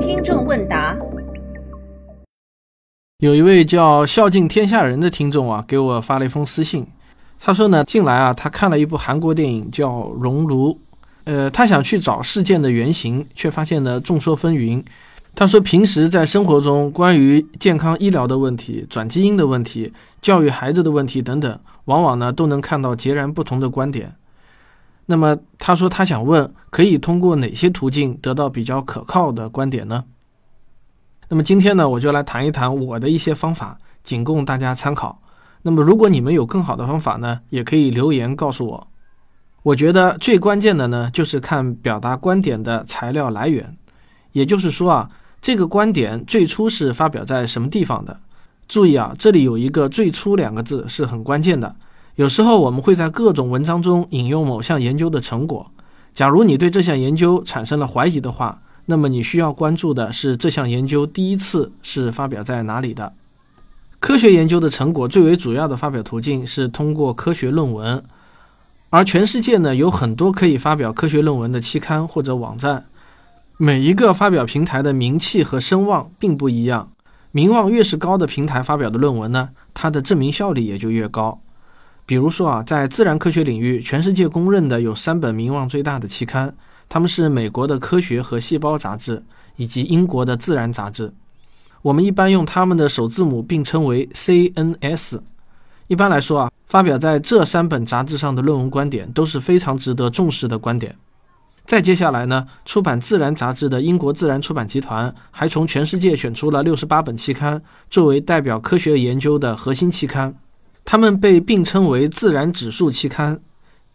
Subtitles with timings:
[0.00, 0.96] 听众问答：
[3.18, 6.86] 有一位叫“孝敬天下人”的听众啊，给我发了一封私信。
[7.38, 10.72] 他说呢，近来啊，他看了一部韩国电影叫《熔炉》，
[11.24, 14.84] 呃，他想去找事件的原型，却发现呢众说纷纭。
[15.34, 24.12] 他说，平时在生活中，关于健康医疗的问题、转基因的问题、教育孩子的问题等等，往往呢都能看到截然不同的观点。
[25.10, 30.04] 那么他说，他想问，可以通过哪些途径得到比较可靠的观点呢？
[31.28, 35.20] 那么今天呢，我就来谈一谈我的一些方法，仅供大家参考。
[35.62, 38.86] 那么如果你们有更好的方法呢，也可以留言告诉我。
[39.64, 43.76] 我觉得最关键的呢，就是看表达观点的材料来源，
[44.32, 45.10] 也就是说啊。
[45.42, 48.20] 这个观点最初是发表在什么地方的？
[48.68, 51.74] 注意啊，这里有一个“最初”两个字是很关键的。
[52.16, 55.70] 有时候我们会在各种文章中引用某项研究的成果。
[56.12, 63.12] 假如你对这项研究产生了怀疑的话，那么你需要关注的是这项研究第一次是发表在哪里的。
[64.00, 68.02] 科学研究的成果最为主要的发表途径是通过科学论文，
[68.90, 72.86] 而全世界呢有很多可以发表科学论文的期刊或者网站。
[73.56, 76.90] 每一个发表平台的名气和声望并不一样，
[77.30, 81.40] 名望越是高的平台发表的论文呢，它的证明效力也就越高。
[82.10, 86.52] 比如说啊，在自然科学领域，全世界公认的有三本名望最大的期刊，
[86.88, 89.22] 他们是美国的《科学和细胞》杂志
[89.54, 91.12] 以及英国的《自然》杂志。
[91.82, 95.20] 我们一般用他们的首字母并称为 CNS。
[95.86, 100.96] 一般来说啊，发表在这三本杂志上的论文观点都是非常值得重视的观点。
[101.64, 110.34] 再接下来呢，出版《自然》杂志的英国自然出版集团还从全世界选出了六十八本期刊作为代表科学研究的核心期刊，
[110.84, 113.40] 它们被并称为自然指数期刊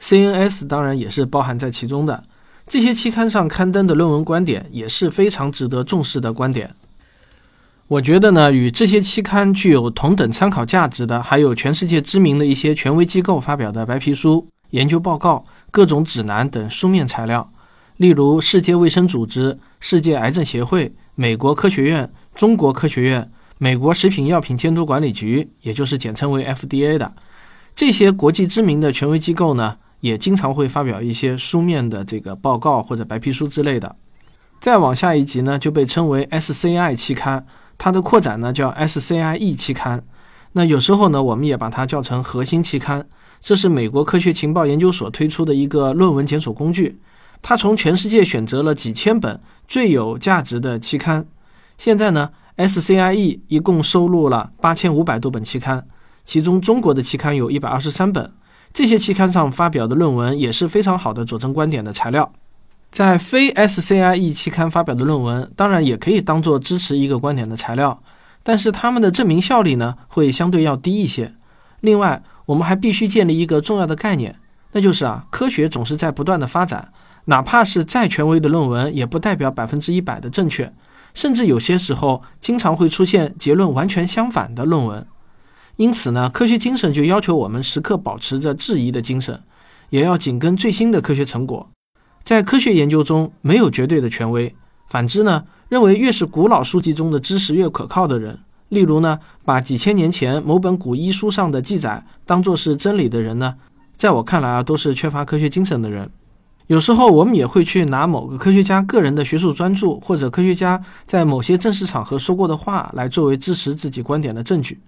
[0.00, 2.24] ，CNS 当然也是包含在其中的。
[2.66, 6.74] 这些期刊上刊登的论文观点也是非常值得重视的观点。
[7.88, 17.52] 我觉得呢，与这些期刊具有同等参考价值的，还有全世界知名的一些权威机构发表的白皮书、研究报告、各种指南等书面材料。
[17.96, 23.28] 例如，世界卫生组织、世界癌症协会、美国科学院、中国科学院、
[23.62, 27.12] 美国食品药品监督管理局，也就是简称为 FDA 的
[27.76, 33.94] 这些国际知名的权威机构呢，也经常会发表一些书面的这个报告或者白皮书之类的。
[34.60, 37.44] 再往下一级呢，就被称为 SCI 期刊，
[37.76, 40.02] 它的扩展呢叫 SCIE 期刊。
[40.52, 43.06] 那有时候呢，我们也把它叫成核心期刊。
[43.42, 46.98] 这是美国科学情报研究所推出的一个论文检索工具。
[47.42, 49.38] 它从全世界选择了几千本
[49.68, 51.26] 最有价值的期刊，
[51.76, 55.86] 现在呢，SCIE 一共收录了八千五百多本期刊，
[56.24, 58.30] 其中中国的期刊有一百二十三本。
[58.72, 62.32] 这些期刊上发表的论文也是非常好的佐证观点的材料。
[62.90, 68.02] 在非 SCIE 期刊发表的论文，当然也可以当做支持一个观点的材料，
[68.42, 71.32] 但是它们的证明效力呢，会相对要低一些。
[71.80, 74.34] 另外，我们还必须建立一个重要的概念，
[74.72, 76.92] 那就是啊，科学总是在不断的发展。
[77.26, 80.72] 哪怕是再权威的论文，也不代表百分之一百的正确，
[81.20, 85.06] 甚至有些时候经常会出现结论完全相反的论文。
[85.76, 89.38] 因此呢，科学精神就要求我们时刻保持着质疑的精神，
[89.90, 91.68] 也要紧跟最新的科学成果。
[92.24, 94.54] 在科学研究中，没有绝对的权威。
[94.88, 98.38] 反之呢，认为越是古老书籍中的知识越可靠的人，
[98.70, 103.56] 例如呢，把几千年前某本古医书上的记载当作是真理的人呢，
[103.94, 106.10] 在我看来啊，都是缺乏科学精神的人。
[106.70, 114.78] 有时候我们也会去拿某个科学家个人的学术专著，或者科学家在某些正式场合说过的话来作为支持自己观点的证据，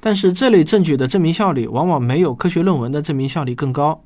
[0.00, 4.02] 但是这类证据的证明效力往往没有科学论文的证明效力更高。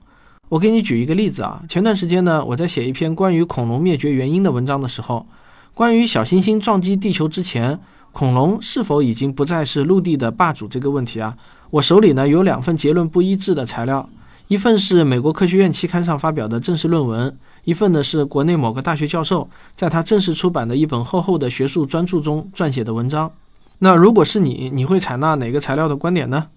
[0.50, 5.26] 我给你举一个例子啊，前段时间呢，我在写一篇关于恐龙灭绝原因的文章的时候，
[5.72, 7.80] 关于小行星撞击地球之前，
[8.12, 11.34] 恐龙是否已经不再是陆地的霸主这个问题啊，
[11.70, 14.06] 我手里呢有两份结论不一致的材料。
[14.48, 17.34] 一份是美国科学院期刊上发表的正式论文，
[17.64, 23.32] 一份呢是国内某个大学教授在他正式出版的一本厚厚的学术专著中撰写的文章。
[23.78, 26.48] 那如果是你，你会采纳哪个材料的观点呢？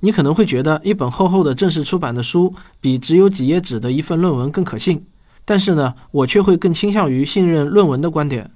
[0.00, 5.04] 你可能会觉得一本厚厚的正式出版的书比只有几页纸的一份论文更可信，
[5.44, 8.50] 但是呢，我却会更倾向于信任论文的观点。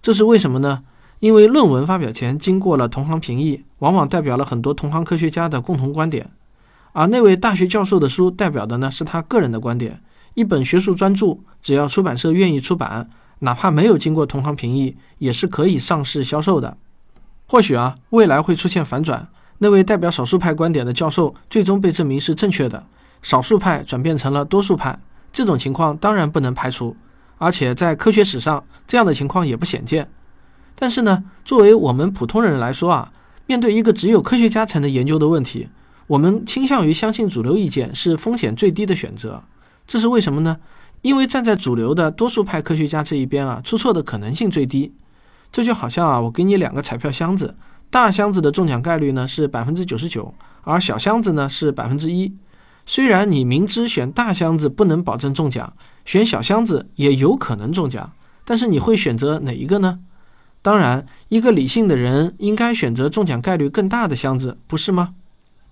[0.00, 0.82] 这是为什么呢？
[1.20, 6.30] 因为论文发表前经过了同行评议，往往代表了很多同行科学家的共同观点。
[6.92, 10.00] 而那位大学教授的书代表的呢是他个人的观点。
[10.34, 13.10] 一本学术专著，只要出版社愿意出版，
[13.40, 16.76] 哪怕没有经过同行评议，也是可以上市销售的。
[17.48, 19.28] 或许啊，未来会出现反转，
[19.58, 22.86] 那位代表少数派观点的教授最终被证明是正确的，
[23.20, 24.98] 少数派转变成了多数派，
[25.32, 26.96] 这种情况当然不能排除。
[27.36, 30.08] 而且在科学史上，这样的情况也不鲜见。
[30.74, 33.12] 但是呢，作为我们普通人来说啊，
[33.46, 35.68] 面对一个只有科学家才能研究的问题，
[36.06, 39.42] 我们倾向于相信主流意见是风险最低的选择。
[39.86, 40.58] 这是为什么呢？
[41.02, 44.92] 因为站在主流的多数派科学家这一边啊，出错的可能性最低。
[45.50, 47.56] 这就好像啊，我给你两个彩票箱子，
[47.90, 50.32] 大箱子的中奖概率呢是百分之九十九，
[50.62, 52.32] 而小箱子呢是百分之一。
[52.86, 55.72] 虽然你明知选大箱子不能保证中奖，
[56.04, 58.12] 选小箱子也有可能中奖，
[58.44, 60.00] 但是你会选择哪一个呢？
[60.62, 65.14] 当然，一个理性的人应该选择中奖概率更大的箱子，不是吗？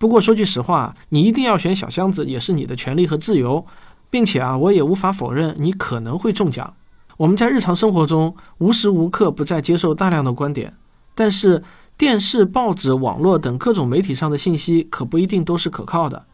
[0.01, 3.67] 不过说句实话，你一定要选小箱子也是你的权利和自由，
[4.09, 6.73] 并且啊，我也无法否认你可能会中奖。
[7.19, 10.73] 我们在日常生活中无时无刻不在接受大量的观点，
[11.15, 11.63] 但是
[11.99, 16.25] 电视、报纸、网络等各种媒体上的信息可不一定都是可靠的。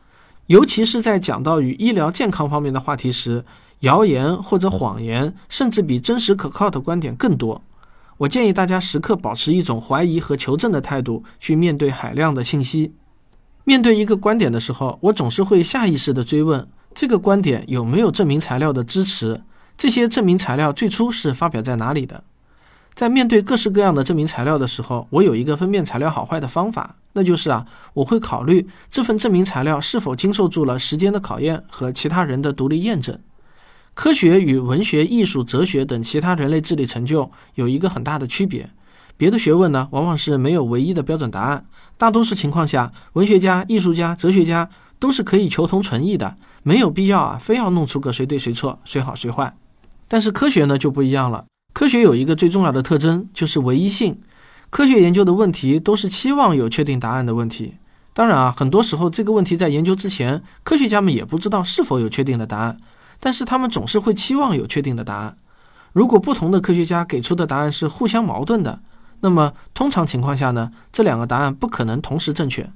[0.47, 3.45] 尤其是在讲到与医疗健康方面的话题时，
[3.81, 7.61] 谣言或者谎言甚至比真实可靠的观点更多。
[8.19, 12.93] 我建议大家时刻保持一种怀疑和求证的态度去面对海量的信息。
[13.69, 16.65] 面对一个观点的时候，我总是会下意识地追问：
[16.95, 19.43] 这个观点有没有证明材料的支持？
[19.77, 22.23] 这些证明材料最初是发表在哪里的？
[22.95, 26.95] 在面对各式各样的证明材料的时候，我有一个分辨材料好坏的方法。
[27.15, 33.19] 那就是啊，我会考虑这份证明材料是否经受住了时间的考验和其他人的独立验证。
[33.95, 38.71] 科学与文学、艺术、哲学等其他人类智力成就有一个很大的区别。
[39.17, 41.65] 别的学问呢，往往是没有唯一的标准答案。
[41.99, 49.55] 大多数情况下，文学家、艺术家、哲学家都是可以求同存异的，没有必要啊，非要弄出个谁对谁错、谁好谁坏。
[50.09, 54.19] 但是科学呢就不一样了，科学有一个最重要的特征，就是唯一性。
[54.69, 57.75] 科学研究的问题都是期望有确定答案的问题。
[58.13, 62.79] 当然啊，很多时候这个问题在研究之前，科学家们也不知道是否有确定的答案，
[63.21, 65.37] 但是他们总是会期望有确定的答案。
[65.93, 68.81] 如果不同的科学家给出的答案是互相矛盾的，
[69.21, 72.71] 那么通常情况下呢，这两个答案不可能同时正确。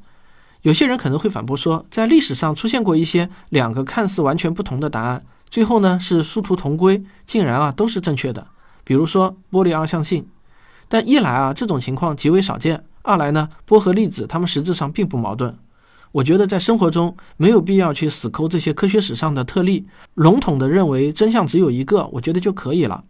[0.62, 8.46] 有些人可能会反驳说，在历史上出现过一些两个看似完全不同的答案，最后呢是殊途同归，竟然啊都是正确的。
[8.84, 10.26] 比如说波粒二象性。
[10.88, 15.56] 但一来啊，这种情况极为少见；二来呢，波和粒子它们实质上并不矛盾。
[16.12, 23.04] 我觉得在生活中没有必要去死抠这些科学史上的特例，笼统的认为真相只有一个，我觉得就可以了。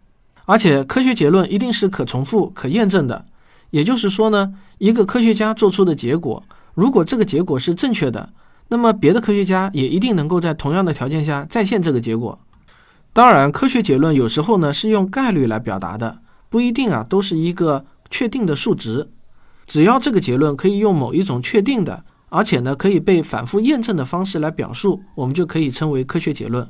[0.51, 3.23] 而且科学结论一定是可重复、可验证的。
[3.69, 6.43] 也就是说呢，一个科学家做出的结果，
[6.73, 8.33] 如果这个结果是正确的，
[8.67, 12.37] 那么别的科学家也一定能够在同样的条件下再现这个结果。
[13.13, 16.19] 当然，科学结论有时候呢是用概率来表达的。
[16.49, 19.09] 不一定啊，都是一个确定的数值。
[19.65, 26.67] 只要这个结论可以用某一种确定的，而且呢可以被反复验证的方式来表述，我们就可以称为科学结论。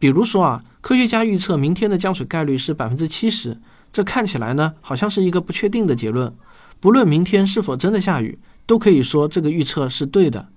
[0.00, 3.58] 比如说啊，科学家预测明天的降水概率是百分之七十，
[3.90, 6.30] 这看起来呢好像是一个不确定的结论。
[6.78, 10.50] 不论明天是否真的下雨，都可以说这个预测是对的。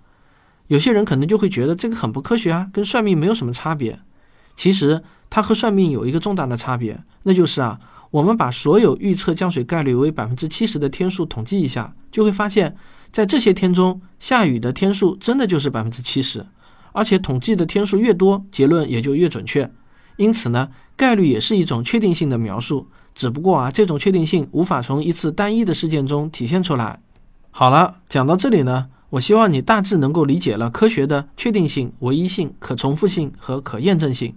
[0.68, 4.02] 有些人可能就会觉得这个很不科学啊，跟算命没有什么差别。
[4.58, 7.80] 其实它和算命有一个重大的差别，那就是啊。
[8.12, 12.76] 我们把所有预测降水概率为百分之七十的天数统计一下，就会发现，
[13.14, 16.46] 在这些天中下雨的天数真的就是百分之七十，
[16.92, 19.72] 而且统计的天数越多，结论也就越准确。
[20.18, 27.00] 因此呢，概率也是一种确定性的描述，只不过啊，这种确定性无法从一次单一的事件中体现出来。
[27.52, 34.36] 好了，讲到这里呢，我希望你大致能够理解了科学的确定性、唯一性、可重复性和可验证性。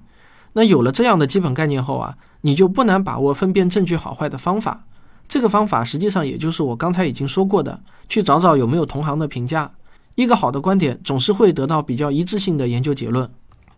[0.53, 2.17] 那有了这样的基本概念后啊。
[2.43, 4.83] 你就不难把握分辨证据好坏的方法。
[5.29, 9.71] 这个方法实际上也就是我刚才已经说过的，去找找有没有同行的评价。
[10.15, 13.31] 一个好的观点总是会得到比较一致性的研究结论。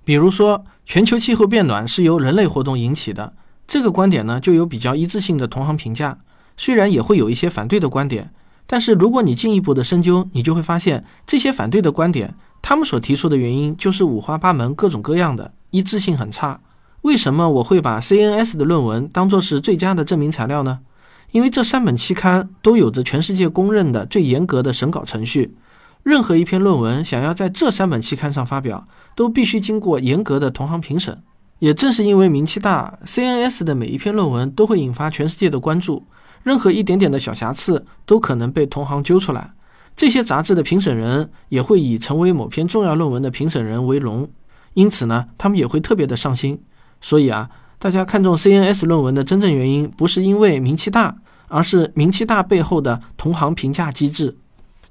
[0.04, 3.34] 比如说，全球气候变暖是由人类活动引起的，
[3.66, 6.18] 这个观点呢就有比较一致性的同行评价。
[6.56, 8.30] 虽然也会有一些反对的观点，
[8.66, 16.60] 但是如果你进一步的深究，你就会发现这些反对的观点，他们所提出的原因就是五花八门、各种各样的，一致性很差。
[17.02, 20.80] 为什么我会把 CNS 的论文当作是最佳的证明材料呢？
[21.30, 25.54] 因为这三本期刊都有着全世界公认的最严格的审稿程序。
[26.02, 31.22] 任何一篇论文想要在这三本期刊上发表，都必须经过严格的同行评审。
[31.60, 36.04] 也正是因为名气大，CNS 的每一篇论文都会引发全世界的关注。
[36.42, 39.52] 任何一点点的小瑕疵都可能被同行揪出来。
[39.94, 44.28] 这些杂志的评审人也会以成为某篇重要论文的评审人为荣，
[44.74, 46.60] 因此呢，他们也会特别的上心。
[47.00, 51.14] 所以啊，大家看重 CNS 论文的真正原因，不是因为名气大，
[51.46, 54.36] 而是名气大背后的同行评价机制。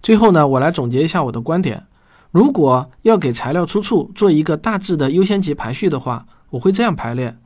[0.01, 1.85] 最后呢，我来总结一下我的观点：
[2.31, 7.37] 如果要给材料出处做一个大致的优先级排序的话，我会这样排列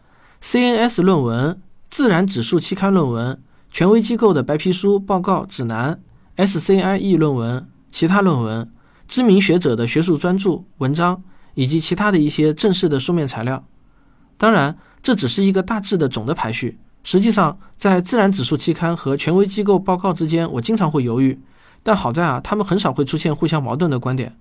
[0.41, 5.99] CNS 论文、自然指数期刊论文、权威机构的白皮书、报告、指南、
[6.37, 8.71] SCIE 论文、其他论文、
[9.07, 11.21] 知名学者的学术专著、文章，
[11.55, 13.63] 以及其他的一些正式的书面材料。
[14.37, 16.79] 当然，这只是一个大致的总的排序。
[17.03, 21.39] 实际上，在自然指数期刊和权威机构报告之间，我经常会犹豫。
[21.85, 24.35] 但好在啊，他们很少会出现互相矛盾的观点。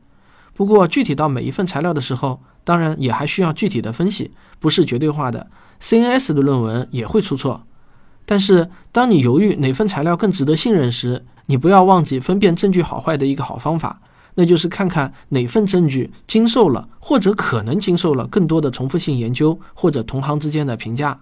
[0.55, 5.51] 不过，具体到每一份材料的时候，当然也还需要具体的分析，不是绝对化的。
[5.83, 7.63] CNS 的论文也会出错。
[8.25, 14.01] 但是，当你犹豫哪份材料更值得信任时，你不要忘记分辨证据好坏的一个好方法，
[14.37, 21.21] 那就是看看哪份证据经受了或者可能经受了更多的重复性研究或者同行之间的评价。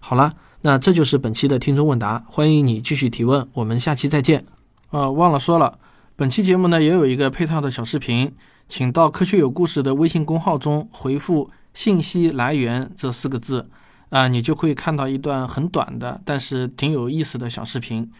[0.00, 4.59] 好了，那这就是本期的听众问答，欢迎你继续提问，我们下期再见。
[4.90, 5.78] 呃，忘了说了，
[6.16, 8.34] 本期节目呢也有一个配套的小视频，
[8.66, 13.70] 请到“科学有故事”的微信公号中回复“信息来源”这四个字，
[14.08, 18.10] 啊，你就会看到一段很短的，但是挺有意思的小视频。